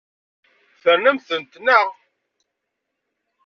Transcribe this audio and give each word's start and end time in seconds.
Ternamt-tent, 0.81 1.59
naɣ? 1.65 1.85